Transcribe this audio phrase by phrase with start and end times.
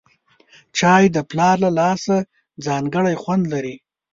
[0.77, 2.15] چای د پلار له لاسه
[2.65, 3.75] ځانګړی خوند لري